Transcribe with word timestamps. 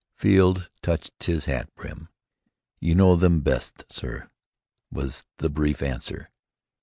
Field 0.17 0.71
touched 0.81 1.25
his 1.25 1.45
hat 1.45 1.69
brim. 1.75 2.09
"You 2.79 2.95
know 2.95 3.15
them 3.15 3.41
best, 3.41 3.85
sir," 3.93 4.31
was 4.91 5.27
the 5.37 5.47
brief 5.47 5.83
answer. 5.83 6.29